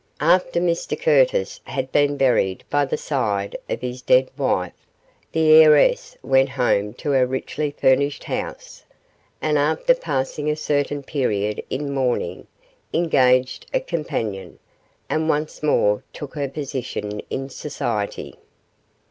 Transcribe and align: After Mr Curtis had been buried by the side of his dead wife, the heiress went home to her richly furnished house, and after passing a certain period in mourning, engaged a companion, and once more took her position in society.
After 0.19 0.59
Mr 0.59 0.99
Curtis 0.99 1.59
had 1.65 1.91
been 1.91 2.17
buried 2.17 2.63
by 2.71 2.85
the 2.85 2.97
side 2.97 3.55
of 3.69 3.81
his 3.81 4.01
dead 4.01 4.31
wife, 4.35 4.73
the 5.31 5.51
heiress 5.53 6.17
went 6.23 6.49
home 6.49 6.95
to 6.95 7.11
her 7.11 7.27
richly 7.27 7.69
furnished 7.69 8.23
house, 8.23 8.83
and 9.43 9.59
after 9.59 9.93
passing 9.93 10.49
a 10.49 10.55
certain 10.55 11.03
period 11.03 11.61
in 11.69 11.93
mourning, 11.93 12.47
engaged 12.91 13.67
a 13.75 13.79
companion, 13.79 14.57
and 15.07 15.29
once 15.29 15.61
more 15.61 16.03
took 16.13 16.33
her 16.33 16.49
position 16.49 17.19
in 17.29 17.47
society. 17.47 18.33